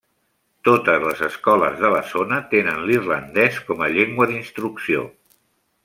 [0.67, 5.07] Totes les escoles de la zona tenen l'irlandès com a llengua d'instrucció.